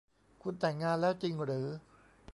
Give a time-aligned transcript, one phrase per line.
[0.41, 1.67] คุณแต่งงานแล้วจริงหรือ